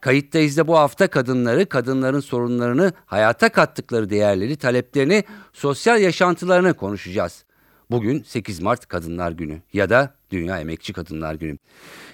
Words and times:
Kayıttayız 0.00 0.56
da 0.56 0.68
bu 0.68 0.78
hafta 0.78 1.08
kadınları, 1.08 1.68
kadınların 1.68 2.20
sorunlarını, 2.20 2.92
hayata 3.06 3.48
kattıkları 3.48 4.10
değerleri, 4.10 4.56
taleplerini, 4.56 5.24
sosyal 5.52 6.00
yaşantılarını 6.00 6.74
konuşacağız. 6.74 7.44
Bugün 7.90 8.22
8 8.22 8.60
Mart 8.60 8.86
Kadınlar 8.86 9.32
Günü 9.32 9.62
ya 9.72 9.90
da 9.90 10.14
Dünya 10.30 10.60
Emekçi 10.60 10.92
Kadınlar 10.92 11.34
Günü. 11.34 11.58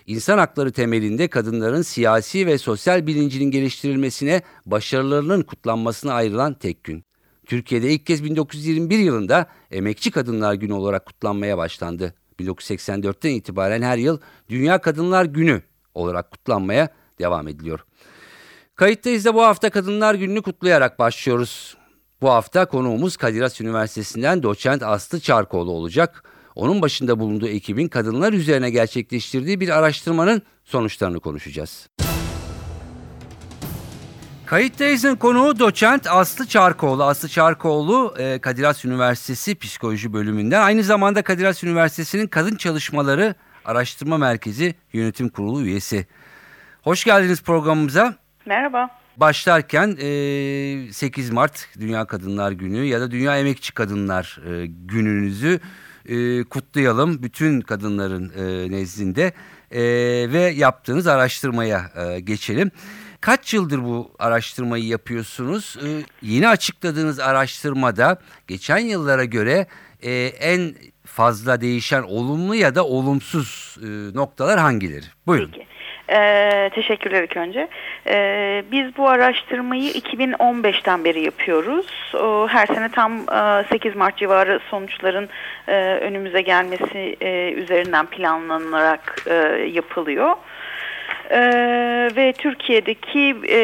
İnsan 0.06 0.38
hakları 0.38 0.72
temelinde 0.72 1.28
kadınların 1.28 1.82
siyasi 1.82 2.46
ve 2.46 2.58
sosyal 2.58 3.06
bilincinin 3.06 3.50
geliştirilmesine, 3.50 4.42
başarılarının 4.66 5.42
kutlanmasına 5.42 6.12
ayrılan 6.12 6.54
tek 6.54 6.84
gün. 6.84 7.04
Türkiye'de 7.46 7.90
ilk 7.90 8.06
kez 8.06 8.24
1921 8.24 8.98
yılında 8.98 9.46
Emekçi 9.70 10.10
Kadınlar 10.10 10.54
Günü 10.54 10.72
olarak 10.72 11.06
kutlanmaya 11.06 11.58
başlandı. 11.58 12.14
1984'ten 12.40 13.30
itibaren 13.30 13.82
her 13.82 13.98
yıl 13.98 14.18
Dünya 14.48 14.80
Kadınlar 14.80 15.24
Günü 15.24 15.62
olarak 15.94 16.30
kutlanmaya 16.30 16.88
devam 17.18 17.48
ediliyor. 17.48 17.80
Kayıttayız 18.76 19.24
da 19.24 19.34
bu 19.34 19.42
hafta 19.42 19.70
Kadınlar 19.70 20.14
Günü'nü 20.14 20.42
kutlayarak 20.42 20.98
başlıyoruz. 20.98 21.76
Bu 22.22 22.30
hafta 22.30 22.66
konuğumuz 22.66 23.16
Kadir 23.16 23.42
Has 23.42 23.60
Üniversitesi'nden 23.60 24.42
doçent 24.42 24.82
Aslı 24.82 25.20
Çarkoğlu 25.20 25.70
olacak. 25.70 26.24
Onun 26.54 26.82
başında 26.82 27.18
bulunduğu 27.18 27.48
ekibin 27.48 27.88
kadınlar 27.88 28.32
üzerine 28.32 28.70
gerçekleştirdiği 28.70 29.60
bir 29.60 29.68
araştırmanın 29.68 30.42
sonuçlarını 30.64 31.20
konuşacağız. 31.20 31.88
Kayıttayız'ın 34.46 35.16
konuğu 35.16 35.58
doçent 35.58 36.06
Aslı 36.06 36.46
Çarkoğlu. 36.46 37.04
Aslı 37.04 37.28
Çarkoğlu 37.28 38.14
e, 38.18 38.38
Kadir 38.38 38.64
Has 38.64 38.84
Üniversitesi 38.84 39.54
Psikoloji 39.54 40.12
bölümünden 40.12 40.62
aynı 40.62 40.82
zamanda 40.82 41.22
Kadir 41.22 41.44
Has 41.44 41.64
Üniversitesi'nin 41.64 42.26
Kadın 42.26 42.56
Çalışmaları 42.56 43.34
Araştırma 43.64 44.18
Merkezi 44.18 44.74
Yönetim 44.92 45.28
Kurulu 45.28 45.62
üyesi. 45.62 46.06
Hoş 46.84 47.04
geldiniz 47.04 47.42
programımıza. 47.42 48.14
Merhaba. 48.46 48.90
Başlarken 49.16 49.96
e, 50.00 50.92
8 50.92 51.30
Mart 51.30 51.68
Dünya 51.80 52.04
Kadınlar 52.04 52.52
Günü 52.52 52.84
ya 52.84 53.00
da 53.00 53.10
Dünya 53.10 53.38
Emekçi 53.38 53.74
Kadınlar 53.74 54.40
e, 54.50 54.66
Gününüzü 54.66 55.60
e, 56.08 56.44
kutlayalım 56.44 57.22
bütün 57.22 57.60
kadınların 57.60 58.32
e, 58.36 58.70
nezdinde 58.70 59.32
e, 59.70 59.82
ve 60.32 60.40
yaptığınız 60.56 61.06
araştırmaya 61.06 61.90
e, 61.96 62.20
geçelim. 62.20 62.70
Kaç 63.20 63.54
yıldır 63.54 63.84
bu 63.84 64.12
araştırmayı 64.18 64.84
yapıyorsunuz? 64.84 65.76
E, 65.86 65.88
yeni 66.22 66.48
açıkladığınız 66.48 67.20
araştırmada 67.20 68.18
geçen 68.48 68.78
yıllara 68.78 69.24
göre 69.24 69.66
e, 70.02 70.12
en 70.26 70.74
fazla 71.04 71.60
değişen 71.60 72.02
olumlu 72.02 72.54
ya 72.54 72.74
da 72.74 72.86
olumsuz 72.86 73.78
e, 73.82 74.16
noktalar 74.16 74.60
hangileri? 74.60 75.06
Buyurun. 75.26 75.50
Peki. 75.52 75.73
Ee, 76.10 76.70
teşekkürler 76.74 77.22
ilk 77.22 77.36
önce. 77.36 77.68
Ee, 78.06 78.64
biz 78.72 78.96
bu 78.96 79.08
araştırmayı 79.08 79.90
2015'ten 79.92 81.04
beri 81.04 81.20
yapıyoruz. 81.20 82.14
O, 82.14 82.48
her 82.48 82.66
sene 82.66 82.88
tam 82.88 83.12
e, 83.12 83.64
8 83.68 83.96
Mart 83.96 84.16
civarı 84.16 84.60
sonuçların 84.70 85.28
e, 85.68 85.74
önümüze 85.76 86.40
gelmesi 86.40 87.16
e, 87.20 87.52
üzerinden 87.52 88.06
planlanarak 88.06 89.22
e, 89.26 89.34
yapılıyor. 89.72 90.36
Ee, 91.30 92.10
ve 92.16 92.32
Türkiye'deki 92.32 93.36
e, 93.48 93.58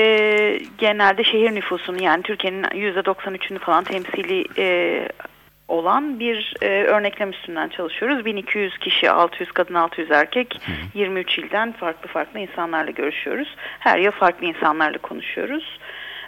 genelde 0.79 1.25
şehir 1.25 1.55
nüfusunu 1.55 2.03
yani 2.03 2.23
Türkiye'nin 2.23 2.63
%93'ünü 2.63 3.59
falan 3.59 3.85
temsili 3.85 4.45
e, 4.59 5.09
olan 5.81 6.21
bir 6.21 6.55
e, 6.63 6.69
örneklem 6.69 7.31
üstünden 7.31 7.69
çalışıyoruz. 7.69 8.25
1200 8.25 8.79
kişi, 8.79 9.11
600 9.11 9.53
kadın, 9.53 9.75
600 9.75 10.11
erkek, 10.11 10.61
23 10.95 11.39
ilden 11.39 11.73
farklı 11.73 12.09
farklı 12.09 12.39
insanlarla 12.41 12.91
görüşüyoruz. 12.91 13.57
Her 13.79 13.99
yıl 13.99 14.11
farklı 14.11 14.47
insanlarla 14.47 14.99
konuşuyoruz. 14.99 15.79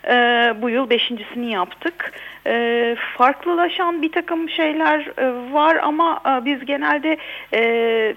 E, 0.08 0.14
bu 0.62 0.70
yıl 0.70 0.90
beşincisini 0.90 1.52
yaptık. 1.52 2.12
E, 2.46 2.96
farklılaşan 3.18 4.02
bir 4.02 4.12
takım 4.12 4.48
şeyler 4.48 5.12
e, 5.18 5.52
var 5.52 5.76
ama 5.76 6.20
e, 6.26 6.44
biz 6.44 6.64
genelde 6.64 7.16
e, 7.54 8.14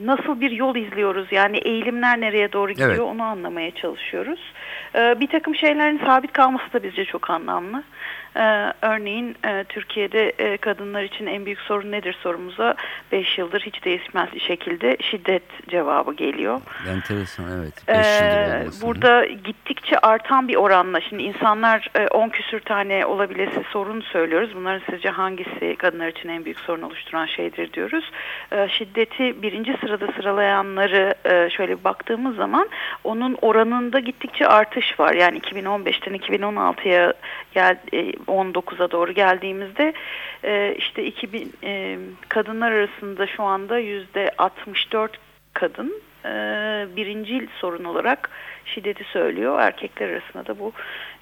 nasıl 0.00 0.40
bir 0.40 0.50
yol 0.50 0.76
izliyoruz 0.76 1.26
yani 1.30 1.56
eğilimler 1.56 2.20
nereye 2.20 2.52
doğru 2.52 2.70
gidiyor 2.70 2.90
Evet. 2.90 3.00
onu 3.00 3.22
anlamaya 3.22 3.70
çalışıyoruz. 3.70 4.40
Ee, 4.94 5.20
bir 5.20 5.26
takım 5.26 5.54
şeylerin 5.54 6.00
sabit 6.04 6.32
kalması 6.32 6.72
da 6.72 6.82
bizce 6.82 7.04
çok 7.04 7.30
anlamlı. 7.30 7.82
Ee, 8.36 8.72
örneğin 8.82 9.36
e, 9.44 9.64
Türkiye'de 9.64 10.28
e, 10.28 10.56
kadınlar 10.56 11.02
için 11.02 11.26
en 11.26 11.46
büyük 11.46 11.60
sorun 11.60 11.92
nedir 11.92 12.16
sorumuza 12.22 12.74
5 13.12 13.38
yıldır 13.38 13.60
hiç 13.60 13.84
değişmez 13.84 14.28
şekilde 14.46 14.96
şiddet 15.00 15.42
cevabı 15.68 16.14
geliyor. 16.14 16.60
Enteresan 16.88 17.44
evet. 17.58 17.74
Ee, 17.88 18.66
burada 18.82 19.24
gittikçe 19.24 19.98
artan 19.98 20.48
bir 20.48 20.56
oranla 20.56 21.00
şimdi 21.00 21.22
insanlar 21.22 21.90
10 22.10 22.28
küsür 22.28 22.60
tane 22.60 23.06
olabilesi 23.06 23.62
sorun 23.72 24.00
söylüyoruz. 24.00 24.50
Bunların 24.54 24.82
sizce 24.90 25.08
hangisi 25.08 25.76
kadınlar 25.78 26.08
için 26.08 26.28
en 26.28 26.44
büyük 26.44 26.60
sorun 26.60 26.82
oluşturan 26.82 27.26
şeydir 27.26 27.72
diyoruz. 27.72 28.10
Ee, 28.52 28.68
şiddeti 28.68 29.42
birinci 29.42 29.76
sırada 29.80 30.06
sıralayanları 30.12 31.14
e, 31.24 31.50
şöyle 31.50 31.84
baktığımız 31.84 32.36
zaman 32.36 32.68
onun 33.04 33.38
oranında 33.42 33.98
gittikçe 33.98 34.46
artış 34.46 35.00
var. 35.00 35.14
Yani 35.14 35.38
2015'ten 35.38 36.14
2016'ya 36.14 37.12
gel, 37.54 37.76
e, 37.92 38.12
19'a 38.28 38.90
doğru 38.90 39.12
geldiğimizde 39.12 39.92
e, 40.44 40.74
işte 40.78 41.04
2000 41.04 41.52
e, 41.64 41.98
kadınlar 42.28 42.72
arasında 42.72 43.26
şu 43.26 43.42
anda 43.42 43.78
yüzde 43.78 44.30
64 44.38 45.18
kadın 45.52 46.02
e, 46.24 46.28
birincil 46.96 47.46
sorun 47.60 47.84
olarak 47.84 48.30
şiddeti 48.66 49.04
söylüyor. 49.04 49.60
Erkekler 49.60 50.08
arasında 50.08 50.46
da 50.46 50.58
bu 50.58 50.72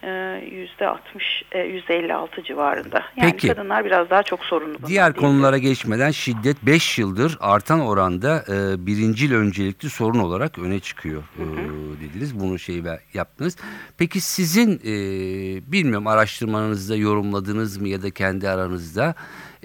e, 0.03 0.10
yüzde 0.50 0.88
60 0.88 1.44
e, 1.53 1.59
yüzde 1.59 1.97
56 1.97 2.43
civarında. 2.43 3.03
Yani 3.16 3.31
Peki. 3.31 3.49
kadınlar 3.49 3.84
biraz 3.84 4.10
daha 4.10 4.22
çok 4.22 4.44
sorunlu. 4.44 4.78
Diğer 4.87 5.12
konulara 5.12 5.59
geçmeden 5.59 6.10
şiddet 6.10 6.56
5 6.62 6.99
yıldır 6.99 7.37
artan 7.41 7.81
oranda 7.81 8.44
e, 8.49 8.87
birincil 8.87 9.34
öncelikli 9.34 9.91
sorun 9.91 10.19
olarak 10.19 10.59
öne 10.59 10.81
çıkıyor 10.81 11.22
e, 11.38 11.44
dediniz. 12.00 12.41
Bunu 12.41 12.59
şey 12.59 12.83
yaptınız. 13.15 13.56
Peki 13.99 14.21
sizin 14.21 14.72
e, 14.84 14.93
bilmiyorum 15.72 16.06
araştırmanızda 16.06 16.97
yorumladınız 16.97 17.78
mı 17.78 17.88
ya 17.88 18.03
da 18.03 18.10
kendi 18.10 18.49
aranızda 18.49 19.15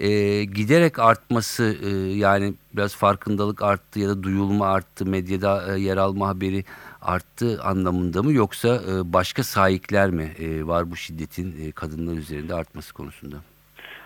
e, 0.00 0.44
giderek 0.44 0.98
artması 0.98 1.76
e, 1.84 1.88
yani 2.16 2.54
biraz 2.74 2.94
farkındalık 2.94 3.62
arttı 3.62 4.00
ya 4.00 4.08
da 4.08 4.22
duyulma 4.22 4.66
arttı 4.66 5.06
medyada 5.06 5.76
e, 5.76 5.80
yer 5.80 5.96
alma 5.96 6.28
haberi 6.28 6.64
arttı 7.02 7.62
anlamında 7.62 8.22
mı 8.22 8.32
yoksa 8.32 8.68
e, 8.68 9.12
başka 9.12 9.44
sahipler 9.44 10.10
mi 10.10 10.34
e, 10.38 10.66
var 10.66 10.90
bu 10.90 10.96
şiddetin 10.96 11.66
e, 11.66 11.72
kadınlar 11.72 12.16
üzerinde 12.16 12.54
artması 12.54 12.94
konusunda? 12.94 13.36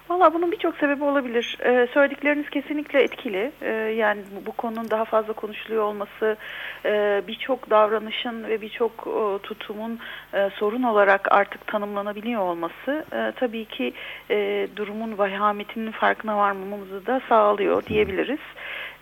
Valla 0.09 0.35
bunun 0.35 0.53
birçok 0.53 0.77
sebebi 0.77 1.05
olabilir. 1.05 1.59
Ee, 1.65 1.89
söyledikleriniz 1.95 2.51
kesinlikle 2.51 3.03
etkili. 3.03 3.53
Ee, 3.63 3.71
yani 3.71 4.23
bu, 4.37 4.47
bu 4.47 4.53
konunun 4.53 4.91
daha 4.91 5.05
fazla 5.05 5.33
konuşuluyor 5.33 5.83
olması, 5.83 6.37
e, 6.85 7.23
birçok 7.29 7.71
davranışın 7.71 8.45
ve 8.45 8.61
birçok 8.61 8.93
e, 8.93 9.39
tutumun 9.43 9.99
e, 10.35 10.51
sorun 10.51 10.83
olarak 10.83 11.33
artık 11.33 11.67
tanımlanabiliyor 11.67 12.41
olması 12.41 13.05
e, 13.13 13.33
tabii 13.37 13.65
ki 13.65 13.93
e, 14.31 14.69
durumun 14.77 15.19
vahametinin 15.19 15.91
farkına 15.91 16.37
varmamızı 16.37 17.07
da 17.07 17.21
sağlıyor 17.29 17.87
diyebiliriz. 17.87 18.41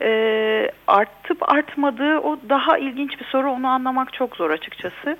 E, 0.02 0.70
artıp 0.86 1.52
artmadığı 1.52 2.18
o 2.18 2.38
daha 2.48 2.78
ilginç 2.78 3.20
bir 3.20 3.24
soru 3.24 3.50
onu 3.50 3.66
anlamak 3.66 4.12
çok 4.12 4.36
zor 4.36 4.50
açıkçası. 4.50 5.16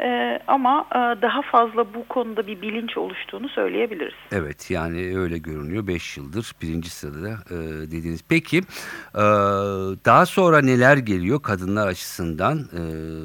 E, 0.00 0.38
ama 0.46 0.86
e, 0.92 0.98
daha 1.22 1.42
fazla 1.42 1.94
bu 1.94 2.08
konuda 2.08 2.46
bir 2.46 2.60
bilinç 2.62 2.96
oluştuğunu 2.96 3.48
söyleyebiliriz. 3.48 4.14
Evet 4.32 4.70
yani 4.70 5.18
öyle 5.18 5.38
görünüyor 5.38 5.86
5 5.86 6.16
yıldır 6.16 6.52
birinci 6.62 6.90
sırada 6.90 7.28
e, 7.50 7.56
dediğiniz. 7.90 8.24
Peki 8.28 8.58
e, 9.14 9.24
daha 10.04 10.26
sonra 10.26 10.60
neler 10.60 10.96
geliyor 10.96 11.42
kadınlar 11.42 11.86
açısından 11.86 12.58
e, 12.58 12.82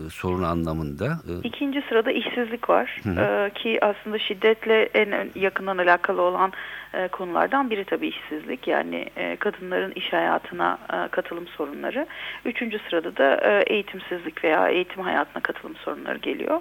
sorun 0.09 0.44
anlamında? 0.44 1.06
E, 1.06 1.47
İkinci 1.47 1.81
sırada 1.89 2.12
işsizlik 2.12 2.69
var 2.69 3.01
Ee, 3.17 3.51
ki 3.56 3.79
aslında 3.85 4.19
şiddetle 4.19 4.83
en 4.83 5.29
yakından 5.35 5.77
alakalı 5.77 6.21
olan 6.21 6.51
e, 6.94 7.07
konulardan 7.07 7.69
biri 7.69 7.85
tabii 7.85 8.07
işsizlik 8.07 8.67
yani 8.67 9.06
e, 9.15 9.35
kadınların 9.35 9.91
iş 9.95 10.13
hayatına 10.13 10.77
e, 10.94 11.07
katılım 11.07 11.47
sorunları. 11.47 12.07
Üçüncü 12.45 12.79
sırada 12.89 13.17
da 13.17 13.35
e, 13.35 13.63
eğitimsizlik 13.74 14.44
veya 14.44 14.67
eğitim 14.69 15.03
hayatına 15.03 15.44
katılım 15.44 15.75
sorunları 15.75 16.17
geliyor. 16.17 16.60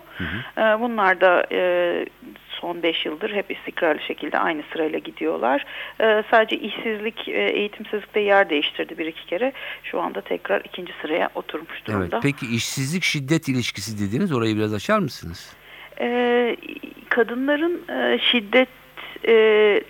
E, 0.58 0.60
bunlar 0.60 1.20
da 1.20 1.46
e, 1.52 2.06
son 2.48 2.82
5 2.82 3.06
yıldır 3.06 3.34
hep 3.34 3.50
istikrarlı 3.50 4.00
şekilde 4.00 4.38
aynı 4.38 4.62
sırayla 4.72 4.98
gidiyorlar. 4.98 5.64
E, 6.00 6.22
sadece 6.30 6.56
işsizlik, 6.56 7.28
e, 7.28 7.32
eğitimsizlikte 7.32 8.20
yer 8.20 8.50
değiştirdi 8.50 8.98
bir 8.98 9.06
iki 9.06 9.26
kere. 9.26 9.52
Şu 9.82 10.00
anda 10.00 10.20
tekrar 10.20 10.60
ikinci 10.60 10.92
sıraya 11.02 11.30
oturmuş 11.34 11.86
durumda. 11.86 12.08
Evet. 12.12 12.22
Peki 12.22 12.54
işsizlik 12.54 13.02
şiddet 13.02 13.48
ilişkisi 13.48 14.08
dediniz. 14.08 14.32
Orayı 14.32 14.56
biraz 14.56 14.74
açar 14.74 14.98
mısınız? 14.98 15.56
E, 16.00 16.56
kadınların 17.08 17.82
e, 17.88 18.18
şiddet 18.18 18.68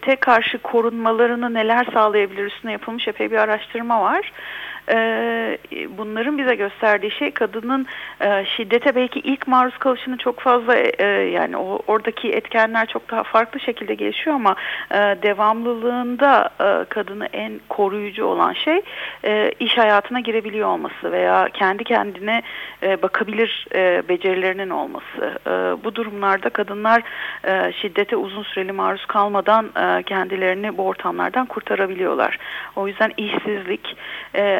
te 0.02 0.16
karşı 0.20 0.58
korunmalarını 0.58 1.54
neler 1.54 1.86
sağlayabilir 1.94 2.44
üstüne 2.44 2.72
yapılmış 2.72 3.08
epey 3.08 3.30
bir 3.30 3.36
araştırma 3.36 4.02
var. 4.02 4.32
E, 4.88 5.58
bunların 5.98 6.38
bize 6.38 6.54
gösterdiği 6.54 7.10
şey 7.10 7.30
kadının 7.30 7.86
e, 8.20 8.44
şiddete 8.44 8.94
belki 8.94 9.20
ilk 9.20 9.46
maruz 9.46 9.78
kalışını 9.78 10.16
çok 10.16 10.40
fazla 10.40 10.76
e, 10.76 11.06
yani 11.06 11.56
oradaki 11.86 12.32
etkenler 12.32 12.86
çok 12.86 13.10
daha 13.10 13.22
farklı 13.22 13.60
şekilde 13.60 13.94
gelişiyor 13.94 14.36
ama 14.36 14.56
e, 14.90 14.96
devamlılığında 14.96 16.50
kadını 16.88 17.26
en 17.32 17.60
koruyucu 17.68 18.24
olan 18.24 18.52
şey 18.52 18.82
iş 19.60 19.78
hayatına 19.78 20.20
girebiliyor 20.20 20.68
olması 20.68 21.12
veya 21.12 21.48
kendi 21.52 21.84
kendine 21.84 22.42
bakabilir 22.82 23.66
becerilerinin 24.08 24.70
olması. 24.70 25.40
Bu 25.84 25.94
durumlarda 25.94 26.50
kadınlar 26.50 27.02
şiddete 27.80 28.16
uzun 28.16 28.42
süreli 28.42 28.72
maruz 28.72 29.06
kalmadan 29.06 29.70
kendilerini 30.06 30.76
bu 30.78 30.86
ortamlardan 30.86 31.46
kurtarabiliyorlar. 31.46 32.38
O 32.76 32.88
yüzden 32.88 33.12
işsizlik 33.16 33.96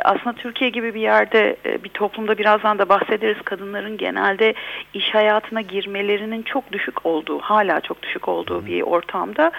aslında 0.05 0.20
Türkiye 0.37 0.71
gibi 0.71 0.95
bir 0.95 1.01
yerde 1.01 1.57
e, 1.67 1.85
bir 1.85 1.89
toplumda 1.89 2.39
birazdan 2.39 2.79
da 2.79 2.89
bahsederiz 2.89 3.43
kadınların 3.45 3.97
genelde 3.97 4.55
iş 4.95 5.15
hayatına 5.15 5.61
girmelerinin 5.61 6.43
çok 6.43 6.73
düşük 6.73 7.07
olduğu 7.07 7.39
hala 7.39 7.81
çok 7.81 8.03
düşük 8.03 8.29
olduğu 8.29 8.67
bir 8.67 8.83
ortamda 8.83 9.53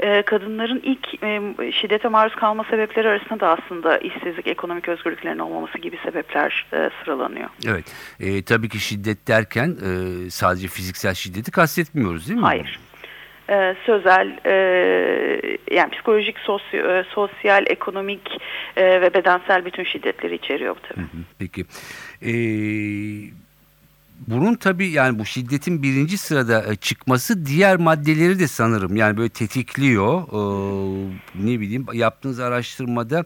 e, 0.00 0.22
kadınların 0.22 0.80
ilk 0.84 1.24
e, 1.24 1.72
şiddete 1.72 2.08
maruz 2.08 2.34
kalma 2.34 2.64
sebepleri 2.64 3.08
arasında 3.08 3.40
da 3.40 3.48
aslında 3.48 3.98
işsizlik, 3.98 4.46
ekonomik 4.46 4.88
özgürlüklerin 4.88 5.38
olmaması 5.38 5.78
gibi 5.78 5.98
sebepler 6.04 6.66
sıralanıyor. 7.04 7.48
Evet. 7.68 7.84
E, 8.20 8.42
tabii 8.42 8.68
ki 8.68 8.78
şiddet 8.78 9.28
derken 9.28 9.68
e, 9.68 10.30
sadece 10.30 10.68
fiziksel 10.68 11.14
şiddeti 11.14 11.50
kastetmiyoruz 11.50 12.28
değil 12.28 12.38
mi? 12.38 12.44
Hayır. 12.46 12.80
Ee, 13.52 13.76
sözel, 13.86 14.38
e, 14.46 14.54
yani 15.70 15.90
psikolojik, 15.90 16.38
sosyo, 16.38 16.78
e, 16.78 17.04
sosyal, 17.14 17.64
ekonomik 17.66 18.28
e, 18.76 19.00
ve 19.00 19.14
bedensel 19.14 19.64
bütün 19.64 19.84
şiddetleri 19.84 20.34
içeriyor 20.34 20.76
tabii. 20.82 21.06
Peki. 21.38 21.64
E, 22.22 22.32
bunun 24.28 24.54
tabii 24.54 24.88
yani 24.88 25.18
bu 25.18 25.24
şiddetin 25.24 25.82
birinci 25.82 26.18
sırada 26.18 26.72
e, 26.72 26.76
çıkması 26.76 27.46
diğer 27.46 27.76
maddeleri 27.76 28.38
de 28.38 28.46
sanırım 28.46 28.96
yani 28.96 29.16
böyle 29.16 29.28
tetikliyor. 29.28 30.22
E, 30.22 30.40
ne 31.34 31.60
bileyim 31.60 31.86
yaptığınız 31.92 32.40
araştırmada 32.40 33.24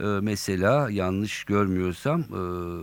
e, 0.00 0.04
mesela 0.04 0.88
yanlış 0.90 1.44
görmüyorsam 1.44 2.20
e, 2.20 2.40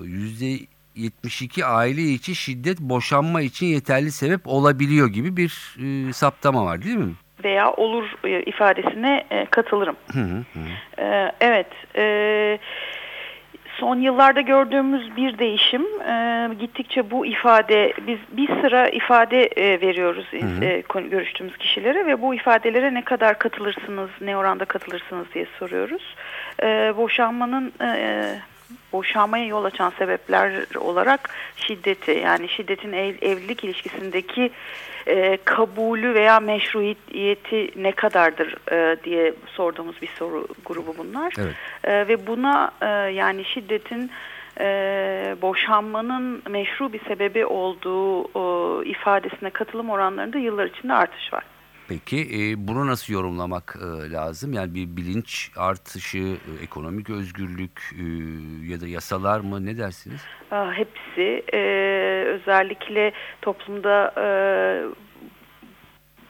yüzde 0.07 0.65
72 0.95 1.65
aile 1.65 2.01
içi 2.01 2.35
şiddet 2.35 2.79
boşanma 2.79 3.41
için 3.41 3.65
yeterli 3.65 4.11
sebep 4.11 4.41
olabiliyor 4.45 5.07
gibi 5.07 5.37
bir 5.37 5.75
e, 5.79 6.13
saptama 6.13 6.65
var 6.65 6.81
değil 6.81 6.97
mi? 6.97 7.13
Veya 7.43 7.71
olur 7.71 8.03
e, 8.23 8.43
ifadesine 8.43 9.25
e, 9.31 9.45
katılırım. 9.45 9.95
Hı 10.13 10.19
hı 10.19 10.43
hı. 10.53 10.59
Ee, 10.97 11.31
evet. 11.41 11.67
E, 11.95 12.59
son 13.79 13.99
yıllarda 13.99 14.41
gördüğümüz 14.41 15.15
bir 15.15 15.37
değişim. 15.37 16.01
E, 16.01 16.49
gittikçe 16.59 17.11
bu 17.11 17.25
ifade, 17.25 17.93
biz 18.07 18.19
bir 18.31 18.61
sıra 18.61 18.89
ifade 18.89 19.45
e, 19.45 19.81
veriyoruz 19.81 20.25
hı. 20.31 20.65
e, 20.65 20.81
konu- 20.81 21.09
görüştüğümüz 21.09 21.57
kişilere 21.57 22.05
ve 22.05 22.21
bu 22.21 22.35
ifadelere 22.35 22.93
ne 22.93 23.03
kadar 23.03 23.39
katılırsınız, 23.39 24.09
ne 24.21 24.37
oranda 24.37 24.65
katılırsınız 24.65 25.27
diye 25.33 25.45
soruyoruz. 25.59 26.15
E, 26.63 26.93
boşanmanın... 26.97 27.73
E, 27.81 28.50
boşanmaya 28.93 29.45
yol 29.45 29.63
açan 29.65 29.93
sebepler 29.97 30.75
olarak 30.75 31.29
şiddeti 31.55 32.11
yani 32.11 32.49
şiddetin 32.49 32.93
ev- 32.93 33.21
evlilik 33.21 33.63
ilişkisindeki 33.63 34.51
e, 35.07 35.37
kabulü 35.45 36.13
veya 36.13 36.39
meşruiyeti 36.39 37.71
ne 37.75 37.91
kadardır 37.91 38.71
e, 38.71 38.97
diye 39.03 39.33
sorduğumuz 39.47 40.01
bir 40.01 40.09
soru 40.19 40.47
grubu 40.65 40.97
bunlar. 40.97 41.33
Evet. 41.39 41.55
E, 41.83 42.07
ve 42.07 42.27
buna 42.27 42.71
e, 42.81 42.87
yani 43.11 43.45
şiddetin 43.45 44.11
e, 44.59 44.65
boşanmanın 45.41 46.43
meşru 46.49 46.93
bir 46.93 47.01
sebebi 47.07 47.45
olduğu 47.45 48.23
e, 48.23 48.89
ifadesine 48.89 49.49
katılım 49.49 49.89
oranlarında 49.89 50.37
yıllar 50.37 50.65
içinde 50.65 50.93
artış 50.93 51.33
var. 51.33 51.43
Peki 51.91 52.17
e, 52.17 52.67
bunu 52.67 52.87
nasıl 52.87 53.13
yorumlamak 53.13 53.75
e, 53.81 54.11
lazım? 54.11 54.53
Yani 54.53 54.75
bir 54.75 54.97
bilinç 54.97 55.51
artışı, 55.57 56.17
e, 56.17 56.63
ekonomik 56.63 57.09
özgürlük 57.09 57.81
e, 57.99 58.03
ya 58.71 58.81
da 58.81 58.87
yasalar 58.87 59.39
mı 59.39 59.65
ne 59.65 59.77
dersiniz? 59.77 60.21
Ah, 60.51 60.73
Hepsi 60.73 61.43
e, 61.53 61.59
özellikle 62.27 63.11
toplumda 63.41 64.13
e, 64.17 64.25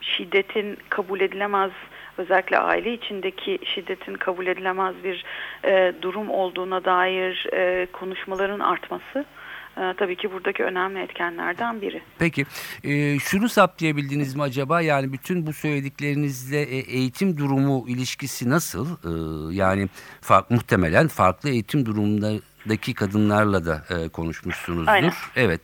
şiddetin 0.02 0.78
kabul 0.90 1.22
edilemez 1.22 1.72
özellikle 2.18 2.58
aile 2.58 2.94
içindeki 2.94 3.60
şiddetin 3.64 4.14
kabul 4.14 4.48
edilemez 4.48 4.96
bir 5.04 5.26
e, 5.66 5.94
durum 6.02 6.30
olduğuna 6.30 6.86
dair 6.86 7.48
e, 7.54 7.88
konuşmaların 7.92 8.60
artması 8.60 9.26
e, 9.78 9.94
tabii 9.98 10.16
ki 10.16 10.32
buradaki 10.32 10.64
önemli 10.64 11.00
etkenlerden 11.02 11.82
biri. 11.82 12.02
Peki 12.20 12.46
e, 12.84 13.20
şunu 13.20 13.50
saptayabildiniz 13.50 14.36
mi 14.36 14.42
acaba? 14.42 14.82
Yani 14.82 15.14
bütün 15.14 15.48
bu 15.48 15.54
söylediklerinizle 15.54 16.62
e, 16.62 16.78
eğitim 16.78 17.38
durumu 17.38 17.86
ilişkisi 17.88 18.50
nasıl? 18.50 18.88
E, 18.88 19.12
yani 19.56 19.88
fark, 20.22 20.52
muhtemelen 20.52 21.08
farklı 21.08 21.50
eğitim 21.50 21.86
durumundaki 21.86 22.94
kadınlarla 22.94 23.66
da 23.66 23.84
e, 23.90 24.10
konuşmuşsunuzdur. 24.10 24.92
Aynen. 24.92 25.12
Evet. 25.36 25.62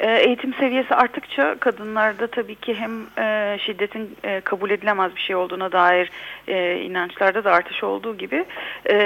E, 0.00 0.10
Eğitim 0.12 0.54
seviyesi 0.54 0.94
arttıkça 0.94 1.56
kadınlarda 1.60 2.26
tabii 2.26 2.54
ki 2.54 2.74
hem 2.74 2.92
e, 3.24 3.58
şiddetin 3.66 4.16
e, 4.24 4.40
kabul 4.40 4.70
edilemez 4.70 5.16
bir 5.16 5.20
şey 5.20 5.36
olduğuna 5.36 5.72
dair 5.72 6.10
e, 6.48 6.80
inançlarda 6.80 7.44
da 7.44 7.52
artış 7.52 7.84
olduğu 7.84 8.18
gibi 8.18 8.44
e, 8.90 8.96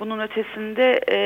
bunun 0.00 0.18
ötesinde 0.20 1.00
e, 1.10 1.18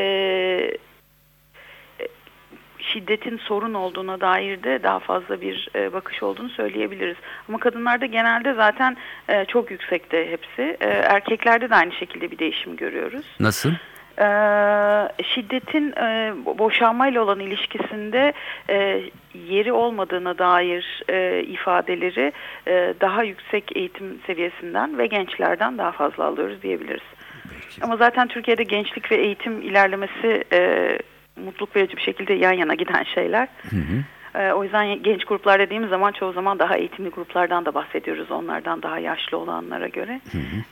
şiddetin 2.82 3.38
sorun 3.38 3.74
olduğuna 3.74 4.20
dair 4.20 4.62
de 4.62 4.82
daha 4.82 4.98
fazla 4.98 5.40
bir 5.40 5.68
e, 5.74 5.92
bakış 5.92 6.22
olduğunu 6.22 6.48
söyleyebiliriz. 6.48 7.16
Ama 7.48 7.58
kadınlarda 7.58 8.06
genelde 8.06 8.54
zaten 8.54 8.96
e, 9.28 9.44
çok 9.44 9.70
yüksekte 9.70 10.30
hepsi. 10.30 10.76
E, 10.80 10.88
erkeklerde 10.88 11.70
de 11.70 11.74
aynı 11.74 11.92
şekilde 11.92 12.30
bir 12.30 12.38
değişim 12.38 12.76
görüyoruz. 12.76 13.26
Nasıl? 13.40 13.70
Ee, 14.18 15.08
şiddetin 15.24 15.92
e, 15.92 16.34
boşanmayla 16.58 17.22
olan 17.22 17.40
ilişkisinde 17.40 18.32
e, 18.70 19.02
yeri 19.34 19.72
olmadığına 19.72 20.38
dair 20.38 21.02
e, 21.08 21.42
ifadeleri 21.42 22.32
e, 22.66 22.94
daha 23.00 23.22
yüksek 23.22 23.76
eğitim 23.76 24.20
seviyesinden 24.26 24.98
ve 24.98 25.06
gençlerden 25.06 25.78
daha 25.78 25.92
fazla 25.92 26.24
alıyoruz 26.24 26.62
diyebiliriz. 26.62 27.02
Peki. 27.42 27.84
Ama 27.84 27.96
zaten 27.96 28.28
Türkiye'de 28.28 28.62
gençlik 28.62 29.12
ve 29.12 29.16
eğitim 29.16 29.62
ilerlemesi 29.62 30.44
e, 30.52 30.98
mutluluk 31.36 31.76
verici 31.76 31.96
bir 31.96 32.02
şekilde 32.02 32.32
yan 32.32 32.52
yana 32.52 32.74
giden 32.74 33.02
şeyler. 33.14 33.48
Hı 33.70 33.76
hı. 33.76 34.04
E, 34.34 34.52
o 34.52 34.64
yüzden 34.64 35.02
genç 35.02 35.24
gruplar 35.24 35.60
dediğimiz 35.60 35.90
zaman 35.90 36.12
çoğu 36.12 36.32
zaman 36.32 36.58
daha 36.58 36.76
eğitimli 36.76 37.08
gruplardan 37.08 37.64
da 37.64 37.74
bahsediyoruz 37.74 38.30
onlardan 38.30 38.82
daha 38.82 38.98
yaşlı 38.98 39.38
olanlara 39.38 39.88
göre. 39.88 40.20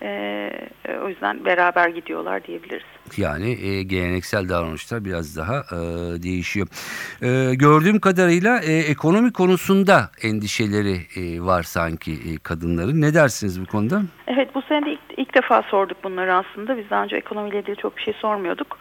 E, 0.03 0.09
e, 0.85 0.99
o 0.99 1.09
yüzden 1.09 1.45
beraber 1.45 1.89
gidiyorlar 1.89 2.45
diyebiliriz. 2.45 3.00
Yani 3.19 3.51
e, 3.51 3.83
geleneksel 3.83 4.49
davranışlar 4.49 5.05
biraz 5.05 5.37
daha 5.37 5.57
e, 5.57 5.79
değişiyor. 6.23 6.67
E, 7.23 7.55
gördüğüm 7.55 8.01
kadarıyla 8.01 8.61
e, 8.63 8.73
ekonomi 8.73 9.33
konusunda 9.33 10.11
endişeleri 10.23 10.97
e, 11.17 11.41
var 11.41 11.63
sanki 11.63 12.13
e, 12.13 12.39
kadınların. 12.43 13.01
Ne 13.01 13.15
dersiniz 13.15 13.61
bu 13.61 13.67
konuda? 13.67 14.03
Evet 14.27 14.55
bu 14.55 14.63
sene 14.63 14.87
de 14.87 14.91
ilk, 14.93 15.01
ilk 15.17 15.35
defa 15.35 15.63
sorduk 15.63 16.05
bunları 16.05 16.35
aslında. 16.35 16.79
Biz 16.79 16.91
daha 16.91 17.05
önce 17.05 17.17
ekonomiyle 17.17 17.59
ilgili 17.59 17.77
çok 17.77 17.97
bir 17.97 18.03
şey 18.03 18.15
sormuyorduk. 18.15 18.79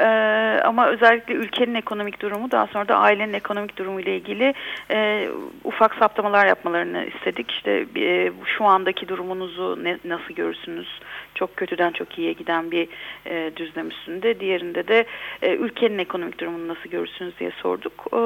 Ee, 0.00 0.60
ama 0.64 0.86
özellikle 0.86 1.34
ülkenin 1.34 1.74
ekonomik 1.74 2.20
durumu 2.20 2.50
daha 2.50 2.66
sonra 2.66 2.88
da 2.88 2.96
ailenin 2.96 3.32
ekonomik 3.32 3.76
durumu 3.76 4.00
ile 4.00 4.16
ilgili 4.16 4.54
e, 4.90 5.28
ufak 5.64 5.94
saptamalar 5.94 6.46
yapmalarını 6.46 7.04
istedik. 7.04 7.50
İşte 7.50 7.86
e, 7.96 8.32
şu 8.56 8.64
andaki 8.64 9.08
durumunuzu 9.08 9.84
ne, 9.84 9.98
nasıl 10.04 10.34
görürsünüz? 10.34 11.00
Çok 11.34 11.56
kötüden 11.56 11.92
çok 11.92 12.18
iyiye 12.18 12.32
giden 12.32 12.70
bir 12.70 12.88
e, 13.26 13.56
düzlem 13.72 13.88
üstünde. 13.88 14.40
Diğerinde 14.40 14.88
de 14.88 15.06
e, 15.42 15.54
ülkenin 15.54 15.98
ekonomik 15.98 16.40
durumunu 16.40 16.68
nasıl 16.68 16.90
görürsünüz 16.90 17.38
diye 17.38 17.50
sorduk. 17.62 17.92
E, 18.12 18.18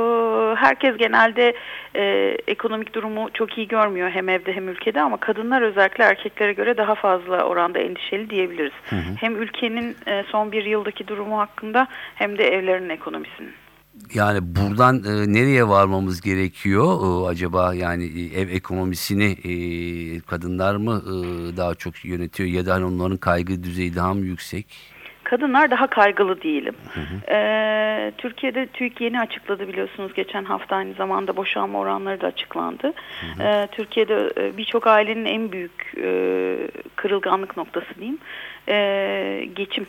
herkes 0.60 0.96
genelde 0.96 1.54
e, 1.96 2.36
ekonomik 2.46 2.94
durumu 2.94 3.28
çok 3.34 3.58
iyi 3.58 3.68
görmüyor 3.68 4.10
hem 4.10 4.28
evde 4.28 4.52
hem 4.52 4.68
ülkede 4.68 5.00
ama 5.00 5.16
kadınlar 5.16 5.62
özellikle 5.62 6.04
erkeklere 6.04 6.52
göre 6.52 6.76
daha 6.76 6.94
fazla 6.94 7.42
oranda 7.42 7.78
endişeli 7.78 8.30
diyebiliriz. 8.30 8.72
Hem 9.20 9.42
ülkenin 9.42 9.96
e, 10.06 10.24
son 10.28 10.52
bir 10.52 10.64
yıldaki 10.64 11.08
durumu 11.08 11.38
hakkında 11.38 11.86
hem 12.14 12.38
de 12.38 12.44
evlerinin 12.48 12.88
ekonomisinin. 12.88 13.52
Yani 14.14 14.38
buradan 14.42 14.96
e, 15.04 15.32
nereye 15.32 15.68
varmamız 15.68 16.20
gerekiyor 16.20 16.84
e, 16.84 17.26
acaba 17.28 17.74
yani 17.74 18.04
e, 18.04 18.40
ev 18.40 18.48
ekonomisini 18.48 19.24
e, 19.24 20.20
kadınlar 20.20 20.76
mı 20.76 21.02
e, 21.06 21.56
daha 21.56 21.74
çok 21.74 22.04
yönetiyor 22.04 22.48
ya 22.48 22.66
da 22.66 22.74
hani 22.74 22.84
onların 22.84 23.16
kaygı 23.16 23.62
düzeyi 23.62 23.94
daha 23.94 24.14
mı 24.14 24.20
yüksek? 24.20 24.95
Kadınlar 25.26 25.70
daha 25.70 25.86
kaygılı 25.86 26.42
değilim. 26.42 26.74
Ee, 27.28 28.12
Türkiye'de 28.18 28.66
TÜİK 28.66 29.00
yeni 29.00 29.20
açıkladı 29.20 29.68
biliyorsunuz 29.68 30.14
geçen 30.14 30.44
hafta 30.44 30.76
aynı 30.76 30.94
zamanda 30.94 31.36
boşanma 31.36 31.78
oranları 31.78 32.20
da 32.20 32.26
açıklandı. 32.26 32.92
Ee, 33.40 33.68
Türkiye'de 33.72 34.30
e, 34.36 34.56
birçok 34.56 34.86
ailenin 34.86 35.24
en 35.24 35.52
büyük 35.52 35.94
e, 36.02 36.56
kırılganlık 36.96 37.56
noktası 37.56 37.94
diyeyim 37.94 38.18
e, 38.68 39.48
geçim 39.56 39.86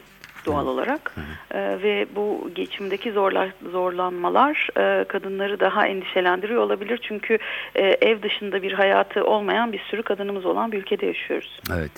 doğal 0.47 0.67
olarak 0.67 1.13
Ee, 1.51 1.59
ve 1.83 2.07
bu 2.15 2.49
geçimdeki 2.55 3.11
zorla, 3.11 3.49
zorlanmalar 3.71 4.69
e, 4.77 5.03
kadınları 5.03 5.59
daha 5.59 5.87
endişelendiriyor 5.87 6.61
olabilir 6.61 6.99
çünkü 7.07 7.37
e, 7.75 7.83
ev 7.83 8.21
dışında 8.21 8.61
bir 8.61 8.73
hayatı 8.73 9.25
olmayan 9.25 9.71
bir 9.73 9.79
sürü 9.79 10.03
kadınımız 10.03 10.45
olan 10.45 10.71
bir 10.71 10.77
ülkede 10.77 11.05
yaşıyoruz. 11.05 11.59
Evet. 11.75 11.91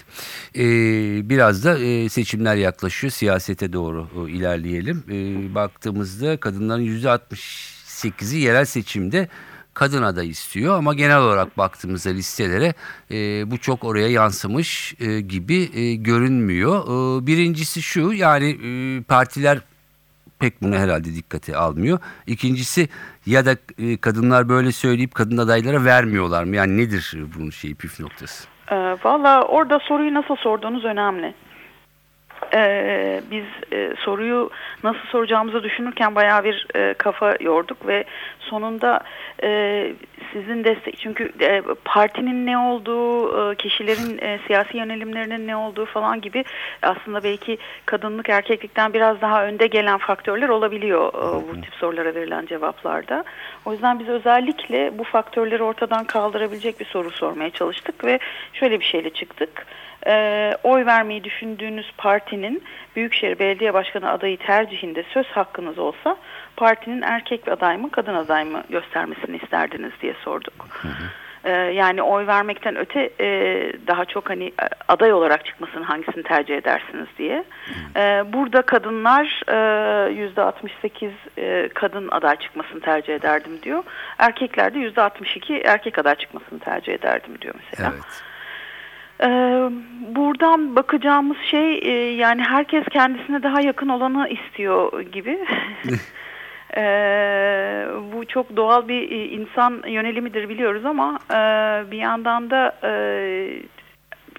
Ee, 0.56 1.30
biraz 1.30 1.66
da 1.66 1.80
e, 1.80 2.10
seçimler 2.10 2.56
yaklaşıyor. 2.56 3.12
Siyasete 3.12 3.74
doğru 3.74 4.08
e, 4.28 4.32
ilerleyelim. 4.32 5.04
Ee, 5.10 5.56
baktığımızda 5.56 6.38
kadınların 6.38 6.84
%68'i 6.84 8.40
yerel 8.40 8.66
seçimde 8.66 9.28
kadın 9.80 10.04
aday 10.04 10.30
istiyor 10.30 10.78
ama 10.78 10.94
genel 10.94 11.20
olarak 11.20 11.58
baktığımızda 11.58 12.10
listelere 12.10 12.74
e, 13.12 13.52
bu 13.52 13.58
çok 13.58 13.84
oraya 13.84 14.08
yansımış 14.08 14.96
e, 15.00 15.22
gibi 15.22 15.70
e, 15.74 15.96
görünmüyor. 15.96 16.84
E, 16.84 17.28
birincisi 17.28 17.82
şu 17.82 18.14
yani 18.14 18.50
e, 18.50 19.02
partiler 19.04 19.60
pek 20.40 20.62
bunu 20.62 20.76
herhalde 20.76 21.16
dikkate 21.16 21.58
almıyor. 21.58 22.00
İkincisi 22.28 22.90
ya 23.26 23.46
da 23.46 23.52
e, 23.78 23.98
kadınlar 23.98 24.50
böyle 24.50 24.72
söyleyip 24.72 25.16
kadın 25.16 25.38
adaylara 25.38 25.86
vermiyorlar 25.86 26.44
mı? 26.44 26.56
Yani 26.56 26.78
nedir 26.78 27.18
bunun 27.36 27.50
şeyi 27.50 27.76
püf 27.76 28.00
noktası? 28.00 28.48
Ee, 28.72 28.76
Valla 29.04 29.44
orada 29.44 29.80
soruyu 29.80 30.14
nasıl 30.14 30.36
sorduğunuz 30.36 30.86
önemli. 30.86 31.34
Ee, 32.54 33.22
biz 33.32 33.46
e, 33.74 33.94
soruyu 34.00 34.50
nasıl 34.84 35.08
soracağımızı 35.08 35.64
düşünürken 35.64 36.16
bayağı 36.16 36.44
bir 36.44 36.68
e, 36.76 36.94
kafa 36.94 37.36
yorduk 37.40 37.88
ve 37.88 38.04
sonunda 38.40 39.00
e, 39.44 39.92
sizin 40.34 40.64
destek 40.64 40.98
çünkü 40.98 41.32
e, 41.42 41.62
partinin 41.86 42.46
ne 42.46 42.58
olduğu, 42.58 43.52
e, 43.52 43.56
kişilerin 43.56 44.18
e, 44.22 44.40
siyasi 44.48 44.78
yönelimlerinin 44.78 45.48
ne 45.48 45.56
olduğu 45.56 45.86
falan 45.86 46.22
gibi 46.22 46.44
aslında 46.82 47.24
belki 47.24 47.58
kadınlık 47.86 48.30
erkeklikten 48.30 48.94
biraz 48.94 49.22
daha 49.22 49.46
önde 49.46 49.68
gelen 49.68 49.98
faktörler 49.98 50.50
olabiliyor 50.50 51.08
e, 51.08 51.50
bu 51.50 51.62
tip 51.62 51.74
sorulara 51.74 52.16
verilen 52.16 52.46
cevaplarda. 52.46 53.24
O 53.66 53.72
yüzden 53.72 54.00
biz 54.00 54.10
özellikle 54.10 54.98
bu 54.98 55.04
faktörleri 55.04 55.64
ortadan 55.64 56.04
kaldırabilecek 56.06 56.80
bir 56.80 56.86
soru 56.86 57.12
sormaya 57.12 57.50
çalıştık 57.50 58.06
ve 58.06 58.20
şöyle 58.54 58.80
bir 58.80 58.86
şeyle 58.86 59.10
çıktık. 59.10 59.66
E, 60.08 60.56
oy 60.64 60.86
vermeyi 60.86 61.24
düşündüğünüz 61.24 61.92
partinin 61.98 62.64
Büyükşehir 62.96 63.40
Belediye 63.40 63.74
Başkanı 63.74 64.12
adayı 64.12 64.38
tercihinde 64.38 65.04
söz 65.14 65.28
hakkınız 65.28 65.80
olsa 65.80 66.18
partinin 66.58 67.02
erkek 67.02 67.48
aday 67.48 67.78
mı 67.78 67.92
kadın 67.92 68.16
aday 68.16 68.44
mı 68.44 68.64
göstermesini 68.70 69.38
isterdiniz 69.38 69.92
diye 70.02 70.14
sorduk. 70.24 70.70
E, 71.44 71.52
yani 71.52 72.02
oy 72.02 72.28
vermekten 72.28 72.76
öte 72.76 73.10
e, 73.20 73.28
daha 73.88 74.06
çok 74.06 74.30
hani 74.30 74.46
e, 74.46 74.66
aday 74.88 75.14
olarak 75.14 75.46
çıkmasını 75.46 75.84
hangisini 75.84 76.24
tercih 76.24 76.58
edersiniz 76.58 77.08
diye. 77.18 77.44
E, 77.96 78.24
burada 78.34 78.62
kadınlar 78.62 79.42
e, 79.48 80.14
yüzde 80.14 80.42
68 80.42 81.12
e, 81.38 81.70
kadın 81.74 82.08
aday 82.12 82.36
çıkmasını 82.36 82.82
tercih 82.82 83.16
ederdim 83.16 83.62
diyor. 83.64 83.84
Erkekler 84.18 84.74
de 84.74 84.80
yüzde 84.80 85.02
62 85.02 85.62
erkek 85.66 86.00
aday 86.00 86.16
çıkmasını 86.16 86.60
tercih 86.60 86.94
ederdim 86.94 87.42
diyor 87.42 87.56
mesela. 87.58 87.92
Evet. 87.94 88.29
Ee, 89.22 89.70
buradan 90.16 90.76
bakacağımız 90.76 91.38
şey 91.52 91.78
e, 91.78 92.16
yani 92.16 92.42
herkes 92.42 92.84
kendisine 92.92 93.44
daha 93.44 93.62
yakın 93.62 93.90
olanı 93.90 94.30
istiyor 94.30 95.02
gibi. 95.02 95.40
Ee, 96.78 97.88
bu 98.14 98.26
çok 98.26 98.56
doğal 98.56 98.88
bir 98.88 99.12
e, 99.12 99.26
insan 99.26 99.84
yönelimidir 99.88 100.50
biliyoruz 100.50 100.86
ama 100.86 101.20
e, 101.30 101.36
bir 101.92 101.98
yandan 101.98 102.50
da 102.50 102.80
e, 102.84 102.92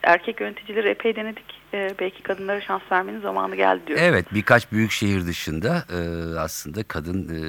erkek 0.03 0.41
yöneticileri 0.41 0.89
epey 0.89 1.17
denedik. 1.17 1.61
E, 1.75 1.91
belki 2.01 2.23
kadınlara 2.23 2.61
şans 2.61 2.83
vermenin 2.93 3.21
zamanı 3.21 3.57
geldi 3.57 3.81
diyor. 3.87 3.99
Evet 4.03 4.27
birkaç 4.35 4.73
büyük 4.73 4.91
şehir 4.91 5.27
dışında 5.27 5.85
e, 5.91 5.99
aslında 6.39 6.83
kadın 6.83 7.29
e, 7.29 7.41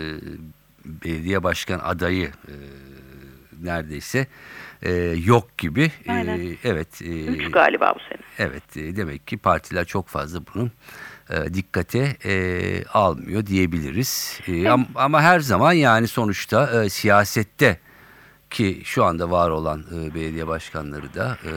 belediye 0.86 1.44
başkan 1.44 1.80
adayı 1.80 2.28
e, 2.28 2.54
neredeyse 3.64 4.28
e, 4.82 4.92
yok 5.26 5.58
gibi. 5.58 5.92
E, 6.08 6.12
Aynen. 6.12 6.58
evet. 6.64 7.02
E, 7.02 7.26
Üç 7.26 7.52
galiba 7.52 7.94
bu 7.96 8.00
sene. 8.00 8.22
Evet 8.40 8.78
e, 8.78 8.96
demek 8.96 9.28
ki 9.28 9.38
partiler 9.38 9.86
çok 9.86 10.08
fazla 10.08 10.40
bunun 10.54 10.72
e, 11.30 11.54
dikkate 11.54 12.16
e, 12.26 12.34
almıyor 12.86 13.46
diyebiliriz. 13.46 14.40
E, 14.48 14.70
ama, 14.70 14.86
ama 14.96 15.22
her 15.22 15.40
zaman 15.40 15.74
yani 15.74 16.08
sonuçta 16.08 16.84
e, 16.84 16.90
siyasette 16.90 17.80
ki 18.52 18.82
şu 18.84 19.04
anda 19.04 19.32
var 19.32 19.50
olan 19.50 19.80
e, 19.80 20.16
belediye 20.16 20.48
başkanları 20.48 21.14
da 21.14 21.38
e, 21.46 21.54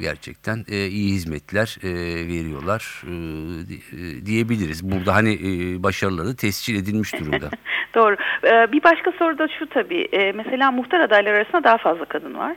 gerçekten 0.00 0.64
e, 0.68 0.86
iyi 0.86 1.12
hizmetler 1.12 1.78
e, 1.82 1.88
veriyorlar 2.26 3.02
e, 3.06 3.12
e, 3.12 4.26
diyebiliriz. 4.26 4.92
Burada 4.92 5.14
hani 5.14 5.32
e, 5.32 5.82
başarıları 5.82 6.36
tescil 6.36 6.76
edilmiş 6.76 7.20
durumda. 7.20 7.50
Doğru. 7.94 8.16
Ee, 8.44 8.72
bir 8.72 8.82
başka 8.82 9.12
soru 9.12 9.38
da 9.38 9.48
şu 9.58 9.66
tabii. 9.66 10.08
Ee, 10.12 10.32
mesela 10.32 10.70
muhtar 10.70 11.00
adayları 11.00 11.36
arasında 11.36 11.64
daha 11.64 11.78
fazla 11.78 12.04
kadın 12.04 12.34
var. 12.34 12.56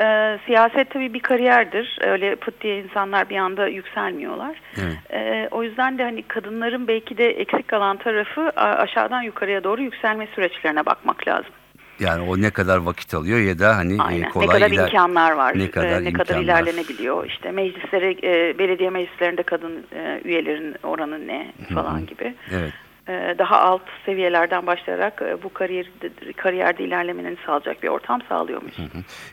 Ee, 0.00 0.38
siyaset 0.46 0.90
tabii 0.90 1.14
bir 1.14 1.20
kariyerdir. 1.20 1.98
Öyle 2.06 2.36
pıt 2.36 2.60
diye 2.60 2.82
insanlar 2.82 3.30
bir 3.30 3.36
anda 3.36 3.66
yükselmiyorlar. 3.66 4.60
Evet. 4.82 4.96
Ee, 5.12 5.48
o 5.50 5.62
yüzden 5.62 5.98
de 5.98 6.02
hani 6.02 6.22
kadınların 6.22 6.88
belki 6.88 7.18
de 7.18 7.30
eksik 7.30 7.68
kalan 7.68 7.96
tarafı 7.96 8.50
aşağıdan 8.56 9.22
yukarıya 9.22 9.64
doğru 9.64 9.82
yükselme 9.82 10.26
süreçlerine 10.34 10.86
bakmak 10.86 11.28
lazım. 11.28 11.52
Yani 12.00 12.22
o 12.22 12.40
ne 12.40 12.50
kadar 12.50 12.76
vakit 12.76 13.14
alıyor 13.14 13.38
ya 13.38 13.58
da 13.58 13.76
hani 13.76 13.94
e, 13.94 14.00
Aynen. 14.00 14.30
kolay 14.30 14.46
ne 14.46 14.52
kadar 14.52 14.70
iler- 14.70 14.84
imkanlar 14.84 15.32
var, 15.32 15.58
ne 15.58 15.70
kadar 15.70 16.00
e, 16.00 16.04
ne 16.04 16.12
kadar 16.12 16.40
ilerlenebiliyor. 16.42 17.26
İşte 17.26 17.50
meclislere, 17.50 18.10
e, 18.10 18.58
belediye 18.58 18.90
meclislerinde 18.90 19.42
kadın 19.42 19.86
e, 19.92 20.20
üyelerin 20.24 20.74
oranı 20.82 21.26
ne 21.26 21.52
falan 21.74 22.06
gibi. 22.06 22.34
Evet. 22.50 22.72
E, 23.08 23.34
daha 23.38 23.60
alt 23.60 23.82
seviyelerden 24.06 24.66
başlayarak 24.66 25.22
e, 25.22 25.42
bu 25.42 25.52
kariyerde, 25.52 26.32
kariyerde 26.36 26.84
ilerlemenin 26.84 27.38
sağlayacak 27.46 27.82
bir 27.82 27.88
ortam 27.88 28.20
sağlıyormuş. 28.28 28.74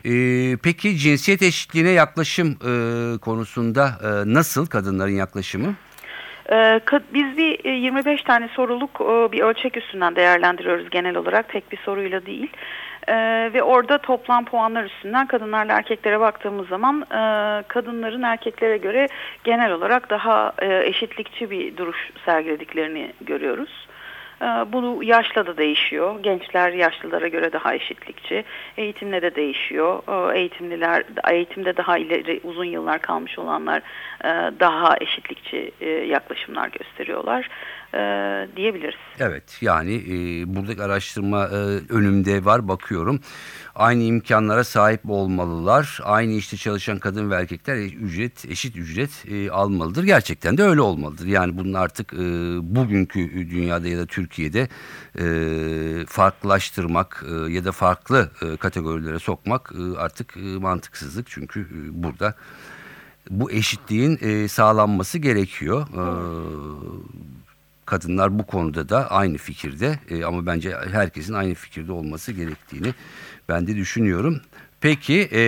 Ee, 0.04 0.56
peki 0.62 0.96
cinsiyet 0.96 1.42
eşitliğine 1.42 1.90
yaklaşım 1.90 2.48
e, 2.48 2.72
konusunda 3.18 3.86
e, 4.02 4.34
nasıl 4.34 4.66
kadınların 4.66 5.16
yaklaşımı? 5.16 5.74
E, 6.52 6.54
ka- 6.84 7.02
Biz 7.14 7.36
bir 7.36 7.64
e, 7.64 7.70
25 7.70 8.22
tane 8.22 8.48
soruluk 8.48 9.00
e, 9.00 9.32
bir 9.32 9.40
ölçek 9.40 9.76
üstünden 9.76 10.16
değerlendiriyoruz 10.16 10.90
genel 10.90 11.16
olarak 11.16 11.48
tek 11.48 11.72
bir 11.72 11.76
soruyla 11.76 12.26
değil. 12.26 12.50
E, 13.08 13.14
Ve 13.54 13.62
orada 13.62 13.98
toplam 13.98 14.44
puanlar 14.44 14.84
üstünden 14.84 15.26
kadınlarla 15.26 15.72
erkeklere 15.72 16.20
baktığımız 16.20 16.68
zaman 16.68 17.00
e, 17.02 17.62
kadınların 17.68 18.22
erkeklere 18.22 18.76
göre 18.76 19.08
genel 19.44 19.72
olarak 19.72 20.10
daha 20.10 20.52
e, 20.62 20.84
eşitlikçi 20.86 21.50
bir 21.50 21.76
duruş 21.76 22.10
sergilediklerini 22.24 23.12
görüyoruz. 23.20 23.87
E, 24.42 24.44
Bu 24.44 25.04
yaşla 25.04 25.46
da 25.46 25.56
değişiyor. 25.56 26.22
Gençler 26.22 26.72
yaşlılara 26.72 27.28
göre 27.28 27.52
daha 27.52 27.74
eşitlikçi. 27.74 28.44
Eğitimle 28.76 29.22
de 29.22 29.34
değişiyor. 29.34 30.02
E, 30.34 30.38
Eğitimliler, 30.38 31.04
eğitimde 31.30 31.76
daha 31.76 31.98
ileri 31.98 32.40
uzun 32.44 32.64
yıllar 32.64 32.98
kalmış 33.02 33.38
olanlar 33.38 33.82
e, 34.24 34.28
daha 34.60 34.96
eşitlikçi 35.00 35.72
e, 35.80 35.88
yaklaşımlar 35.88 36.68
gösteriyorlar 36.68 37.48
e, 37.94 37.98
diyebiliriz. 38.56 38.98
Evet 39.20 39.58
yani 39.60 40.02
buradaki 40.46 40.82
araştırma 40.82 41.46
önümde 41.88 42.44
var 42.44 42.68
bakıyorum. 42.68 43.20
Aynı 43.74 44.02
imkanlara 44.02 44.64
sahip 44.64 45.00
olmalılar. 45.10 45.98
Aynı 46.04 46.32
işte 46.32 46.56
çalışan 46.56 46.98
kadın 46.98 47.30
ve 47.30 47.34
erkekler 47.34 47.76
ücret 47.76 48.44
eşit 48.50 48.76
ücret 48.76 49.24
almalıdır. 49.52 50.04
Gerçekten 50.04 50.58
de 50.58 50.62
öyle 50.62 50.80
olmalıdır. 50.80 51.26
Yani 51.26 51.58
bunun 51.58 51.74
artık 51.74 52.12
bugünkü 52.62 53.50
dünyada 53.50 53.88
ya 53.88 53.98
da 53.98 54.06
Türkiye'de 54.28 54.68
e, 55.18 56.06
farklılaştırmak 56.06 57.24
e, 57.28 57.52
ya 57.52 57.64
da 57.64 57.72
farklı 57.72 58.30
e, 58.42 58.56
kategorilere 58.56 59.18
sokmak 59.18 59.72
e, 59.78 59.98
artık 59.98 60.36
e, 60.36 60.40
mantıksızlık. 60.40 61.26
Çünkü 61.30 61.60
e, 61.60 62.02
burada 62.02 62.34
bu 63.30 63.50
eşitliğin 63.50 64.18
e, 64.20 64.48
sağlanması 64.48 65.18
gerekiyor. 65.18 65.82
E, 65.82 66.04
kadınlar 67.86 68.38
bu 68.38 68.46
konuda 68.46 68.88
da 68.88 69.10
aynı 69.10 69.38
fikirde 69.38 69.98
E, 70.10 70.24
ama 70.24 70.46
bence 70.46 70.76
herkesin 70.92 71.34
aynı 71.34 71.54
fikirde 71.54 71.92
olması 71.92 72.32
gerektiğini 72.32 72.94
ben 73.48 73.66
de 73.66 73.76
düşünüyorum. 73.76 74.40
Peki 74.80 75.28
e, 75.32 75.42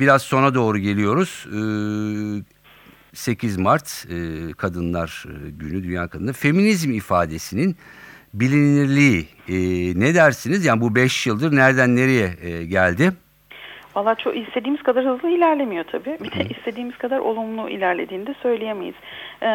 biraz 0.00 0.22
sona 0.22 0.54
doğru 0.54 0.78
geliyoruz. 0.78 1.46
E, 1.46 1.58
8 3.16 3.56
Mart 3.56 4.06
e, 4.10 4.52
Kadınlar 4.52 5.24
e, 5.28 5.50
Günü 5.50 5.84
Dünya 5.84 6.08
Kadını 6.08 6.32
Feminizm 6.32 6.92
ifadesinin 6.92 7.76
bilinirliği 8.34 9.28
e, 9.48 9.54
ne 10.00 10.14
dersiniz? 10.14 10.64
Yani 10.64 10.80
bu 10.80 10.94
5 10.94 11.26
yıldır 11.26 11.56
nereden 11.56 11.96
nereye 11.96 12.36
e, 12.40 12.64
geldi? 12.64 13.12
Valla 13.96 14.14
çok 14.14 14.36
istediğimiz 14.36 14.82
kadar 14.82 15.04
hızlı 15.04 15.30
ilerlemiyor 15.30 15.84
tabii. 15.84 16.18
Bir 16.20 16.30
de 16.32 16.44
istediğimiz 16.50 16.98
kadar 16.98 17.18
olumlu 17.18 17.68
ilerlediğini 17.68 18.26
de 18.26 18.34
söyleyemeyiz. 18.42 18.94
Ee, 19.42 19.46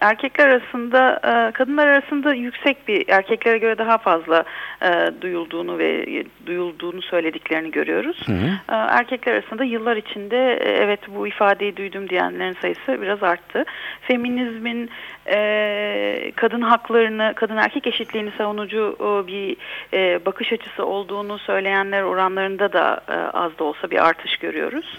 erkekler 0.00 0.48
arasında, 0.48 1.20
e, 1.24 1.52
kadınlar 1.52 1.86
arasında 1.86 2.34
yüksek 2.34 2.88
bir, 2.88 3.08
erkeklere 3.08 3.58
göre 3.58 3.78
daha 3.78 3.98
fazla 3.98 4.44
e, 4.82 5.10
duyulduğunu 5.20 5.78
ve 5.78 6.06
duyulduğunu 6.46 7.02
söylediklerini 7.02 7.70
görüyoruz. 7.70 8.26
Ee, 8.28 8.74
erkekler 8.74 9.32
arasında 9.32 9.64
yıllar 9.64 9.96
içinde 9.96 10.52
e, 10.52 10.68
evet 10.70 11.00
bu 11.08 11.26
ifadeyi 11.26 11.76
duydum 11.76 12.08
diyenlerin 12.08 12.56
sayısı 12.62 13.02
biraz 13.02 13.22
arttı. 13.22 13.64
Feminizmin 14.00 14.90
e, 15.26 16.32
kadın 16.36 16.60
haklarını, 16.60 17.32
kadın 17.36 17.56
erkek 17.56 17.86
eşitliğini 17.86 18.30
savunucu 18.38 18.96
e, 19.00 19.26
bir 19.26 19.56
e, 19.94 20.26
bakış 20.26 20.52
açısı 20.52 20.86
olduğunu 20.86 21.38
söyleyenler 21.38 22.02
oranlarında 22.02 22.72
da 22.72 23.00
e, 23.08 23.12
az 23.12 23.58
da 23.58 23.64
olsa 23.64 23.89
bir 23.90 24.04
artış 24.08 24.36
görüyoruz. 24.36 24.98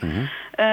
E, 0.59 0.63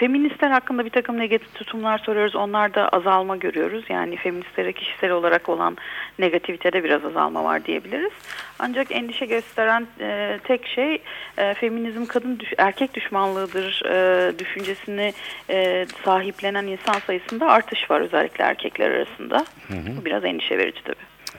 feministler 0.00 0.50
hakkında 0.50 0.84
bir 0.84 0.90
takım 0.90 1.18
negatif 1.18 1.54
tutumlar 1.54 1.98
soruyoruz. 1.98 2.36
Onlarda 2.36 2.88
azalma 2.88 3.36
görüyoruz. 3.36 3.84
Yani 3.88 4.16
feministlere 4.16 4.72
kişisel 4.72 5.10
olarak 5.10 5.48
olan 5.48 5.76
negativitede 6.18 6.84
biraz 6.84 7.04
azalma 7.04 7.44
var 7.44 7.64
diyebiliriz. 7.64 8.12
Ancak 8.58 8.92
endişe 8.92 9.26
gösteren 9.26 9.86
e, 10.00 10.38
tek 10.44 10.66
şey 10.66 11.02
e, 11.38 11.54
feminizm 11.54 12.04
kadın 12.06 12.38
düş- 12.38 12.54
erkek 12.58 12.94
düşmanlığıdır 12.94 13.82
e, 13.90 14.38
düşüncesini 14.38 15.12
e, 15.50 15.86
sahiplenen 16.04 16.66
insan 16.66 16.98
sayısında 17.06 17.46
artış 17.50 17.90
var 17.90 18.00
özellikle 18.00 18.44
erkekler 18.44 18.90
arasında. 18.90 19.44
Bu 19.70 20.04
biraz 20.04 20.24
endişe 20.24 20.58
verici 20.58 20.82
tabii. 20.84 20.96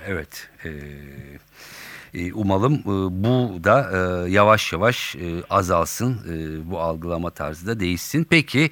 Evet. 0.08 0.50
e, 0.65 0.70
e, 2.13 2.34
umalım 2.34 2.74
e, 2.74 3.24
bu 3.24 3.63
da 3.63 3.89
e, 3.93 4.29
yavaş 4.32 4.74
yavaş 4.74 5.15
azalsın. 5.50 6.20
Bu 6.65 6.79
algılama 6.79 7.29
tarzı 7.29 7.67
da 7.67 7.79
değişsin. 7.79 8.27
Peki 8.29 8.70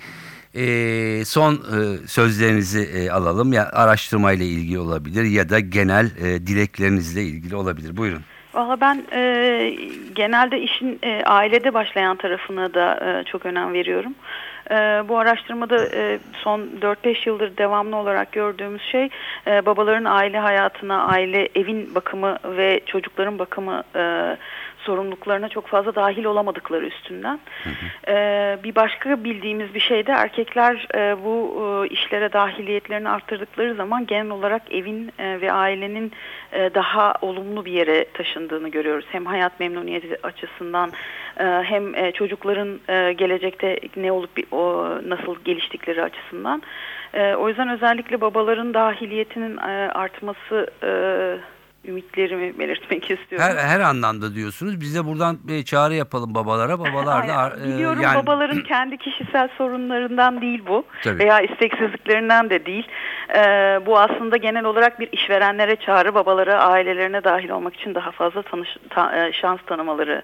son 1.26 1.60
sözlerinizi 2.08 3.12
alalım. 3.12 3.54
Ya 3.54 3.70
araştırmayla 3.74 4.46
ilgili 4.46 4.80
olabilir 4.80 5.24
ya 5.24 5.50
da 5.50 5.60
genel 5.60 6.10
dileklerinizle 6.48 7.24
ilgili 7.24 7.56
olabilir. 7.56 7.98
Buyurun. 7.98 8.22
Valla 8.54 8.82
ben 8.82 9.06
e, 9.14 9.74
genelde 10.16 10.60
işin 10.60 11.00
e, 11.04 11.24
ailede 11.26 11.74
başlayan 11.74 12.18
tarafına 12.18 12.74
da 12.74 13.00
e, 13.06 13.24
çok 13.24 13.46
önem 13.46 13.74
veriyorum. 13.74 14.14
E, 14.72 15.04
bu 15.10 15.18
araştırmada 15.18 15.86
e, 15.86 16.20
son 16.34 16.60
4-5 16.82 17.30
yıldır 17.30 17.58
devamlı 17.58 17.96
olarak 17.96 18.32
gördüğümüz 18.32 18.82
şey 18.82 19.10
e, 19.48 19.66
babaların 19.66 20.06
aile 20.06 20.40
hayatına, 20.40 21.06
aile 21.06 21.50
evin 21.56 21.96
bakımı 21.96 22.38
ve 22.46 22.82
çocukların 22.86 23.40
bakımı 23.40 23.84
e, 23.96 24.38
sorumluluklarına 24.86 25.50
çok 25.50 25.68
fazla 25.68 25.96
dahil 25.96 26.26
olamadıkları 26.26 26.86
üstünden. 26.86 27.40
Ee, 28.08 28.58
bir 28.64 28.76
başka 28.76 29.24
bildiğimiz 29.24 29.74
bir 29.74 29.80
şey 29.80 30.08
de 30.08 30.12
erkekler 30.12 30.88
e, 30.96 31.24
bu 31.24 31.64
e, 31.86 31.94
işlere 31.94 32.34
dahiliyetlerini 32.34 33.10
arttırdıkları 33.10 33.76
zaman 33.76 34.06
genel 34.06 34.30
olarak 34.32 34.62
evin 34.72 35.12
e, 35.20 35.42
ve 35.42 35.52
ailenin 35.52 36.12
e, 36.52 36.74
daha 36.74 37.14
olumlu 37.22 37.66
bir 37.66 37.72
yere 37.72 38.06
taşındığını 38.14 38.70
görüyoruz. 38.70 39.06
Hem 39.12 39.26
hayat 39.26 39.60
memnuniyeti 39.60 40.18
açısından 40.24 40.92
hem 41.38 41.96
e, 41.96 42.12
çocukların 42.12 42.80
e, 42.90 43.14
gelecekte 43.14 43.80
ne 43.96 44.12
olup 44.12 44.30
nasıl 45.08 45.36
geliştikleri 45.46 46.04
açısından. 46.04 46.62
E, 47.14 47.36
o 47.36 47.48
yüzden 47.50 47.70
özellikle 47.70 48.22
babaların 48.22 48.74
dahiliyetinin 48.74 49.58
e, 49.58 49.92
artması 49.92 50.68
ümitlerimi 51.86 52.60
belirtmek 52.60 53.12
istiyorum. 53.12 53.48
Her, 53.48 53.56
her 53.56 53.80
anlamda 53.80 54.36
diyorsunuz. 54.36 54.82
Biz 54.82 54.96
de 54.96 55.06
buradan 55.06 55.38
bir 55.44 55.64
çağrı 55.64 55.94
yapalım 55.94 56.36
babalara. 56.36 56.80
Babalar 56.80 57.28
da 57.28 57.52
Biliyorum 57.64 58.02
yani 58.02 58.24
babaların 58.24 58.64
kendi 58.68 58.98
kişisel 58.98 59.50
sorunlarından 59.58 60.42
değil 60.42 60.64
bu 60.68 60.86
Tabii. 61.04 61.20
veya 61.20 61.42
isteksizliklerinden 61.42 62.50
de 62.50 62.66
değil. 62.66 62.88
Ee, 63.36 63.80
bu 63.86 64.00
aslında 64.00 64.38
genel 64.38 64.66
olarak 64.66 65.00
bir 65.00 65.10
işverenlere 65.12 65.76
çağrı 65.76 66.14
babalara 66.14 66.64
ailelerine 66.64 67.24
dahil 67.24 67.50
olmak 67.50 67.76
için 67.76 67.96
daha 67.96 68.12
fazla 68.12 68.42
tanış, 68.42 68.78
ta- 68.90 69.32
şans 69.32 69.60
tanımaları 69.66 70.22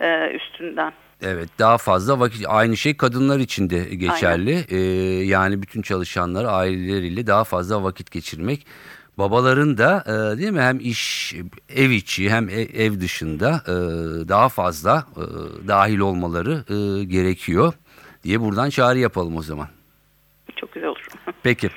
e, 0.00 0.30
üstünden. 0.30 0.92
Evet 1.22 1.48
daha 1.58 1.78
fazla 1.78 2.20
vakit 2.20 2.44
aynı 2.48 2.76
şey 2.76 2.96
kadınlar 2.96 3.38
için 3.38 3.70
de 3.70 3.78
geçerli. 3.94 4.64
Ee, 4.68 4.76
yani 5.24 5.62
bütün 5.62 5.82
çalışanlar 5.82 6.44
aileleriyle 6.44 7.26
daha 7.26 7.44
fazla 7.44 7.82
vakit 7.82 8.10
geçirmek. 8.10 8.66
Babaların 9.18 9.78
da 9.78 10.04
e, 10.06 10.38
değil 10.38 10.50
mi 10.50 10.60
hem 10.60 10.80
iş 10.80 11.34
ev 11.68 11.90
içi 11.90 12.30
hem 12.30 12.48
e- 12.48 12.52
ev 12.84 13.00
dışında 13.00 13.62
e, 13.66 13.72
daha 14.28 14.48
fazla 14.48 15.06
e, 15.16 15.22
dahil 15.68 15.98
olmaları 15.98 16.64
e, 16.68 17.04
gerekiyor 17.04 17.72
diye 18.24 18.40
buradan 18.40 18.70
çağrı 18.70 18.98
yapalım 18.98 19.36
o 19.36 19.42
zaman. 19.42 19.68
Çok 20.56 20.72
güzel 20.72 20.88
olur. 20.88 21.06
Peki. 21.42 21.70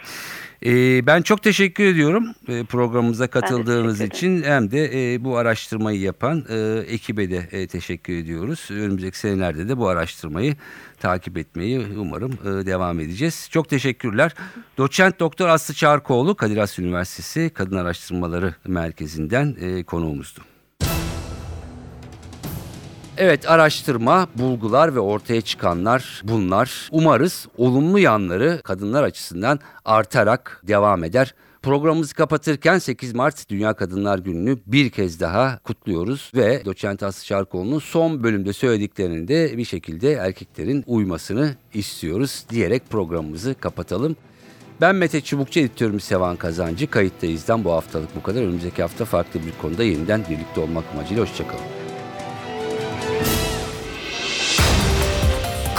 Ee, 0.65 1.05
ben 1.05 1.21
çok 1.21 1.43
teşekkür 1.43 1.83
ediyorum 1.83 2.35
e, 2.47 2.63
programımıza 2.63 3.27
katıldığınız 3.27 4.01
için 4.01 4.43
hem 4.43 4.71
de 4.71 5.13
e, 5.13 5.23
bu 5.23 5.37
araştırmayı 5.37 5.99
yapan 5.99 6.45
e, 6.49 6.83
ekibe 6.87 7.29
de 7.29 7.47
e, 7.51 7.67
teşekkür 7.67 8.13
ediyoruz. 8.13 8.67
Önümüzdeki 8.71 9.19
senelerde 9.19 9.69
de 9.69 9.77
bu 9.77 9.87
araştırmayı 9.87 10.55
takip 10.99 11.37
etmeyi 11.37 11.87
umarım 11.97 12.31
e, 12.31 12.65
devam 12.65 12.99
edeceğiz. 12.99 13.47
Çok 13.51 13.69
teşekkürler. 13.69 14.33
Doçent 14.77 15.19
Doktor 15.19 15.47
Aslı 15.47 15.73
Çarkoğlu 15.73 16.35
Kadir 16.35 16.57
Has 16.57 16.79
Üniversitesi 16.79 17.51
Kadın 17.53 17.77
Araştırmaları 17.77 18.55
Merkezi'nden 18.67 19.55
e, 19.61 19.83
konuğumuzdu. 19.83 20.39
Evet 23.21 23.49
araştırma, 23.49 24.27
bulgular 24.35 24.95
ve 24.95 24.99
ortaya 24.99 25.41
çıkanlar 25.41 26.21
bunlar. 26.23 26.89
Umarız 26.91 27.47
olumlu 27.57 27.99
yanları 27.99 28.61
kadınlar 28.63 29.03
açısından 29.03 29.59
artarak 29.85 30.61
devam 30.67 31.03
eder. 31.03 31.33
Programımızı 31.61 32.15
kapatırken 32.15 32.77
8 32.77 33.13
Mart 33.13 33.49
Dünya 33.49 33.73
Kadınlar 33.73 34.19
Günü'nü 34.19 34.57
bir 34.67 34.89
kez 34.89 35.19
daha 35.19 35.59
kutluyoruz 35.63 36.31
ve 36.35 36.65
Doçent 36.65 37.03
Aslı 37.03 37.25
Şarkoğlu'nun 37.25 37.79
son 37.79 38.23
bölümde 38.23 38.53
söylediklerini 38.53 39.27
de 39.27 39.57
bir 39.57 39.65
şekilde 39.65 40.13
erkeklerin 40.13 40.83
uymasını 40.87 41.55
istiyoruz 41.73 42.43
diyerek 42.49 42.89
programımızı 42.89 43.55
kapatalım. 43.59 44.15
Ben 44.81 44.95
Mete 44.95 45.21
Çubukçu, 45.21 45.59
editörümüz 45.59 46.03
Sevan 46.03 46.35
Kazancı. 46.35 46.89
Kayıttayız'dan 46.89 47.63
bu 47.63 47.71
haftalık 47.71 48.15
bu 48.15 48.23
kadar. 48.23 48.41
Önümüzdeki 48.41 48.81
hafta 48.81 49.05
farklı 49.05 49.39
bir 49.39 49.61
konuda 49.61 49.83
yeniden 49.83 50.21
birlikte 50.29 50.61
olmak 50.61 50.83
amacıyla 50.93 51.23
hoşçakalın. 51.23 51.88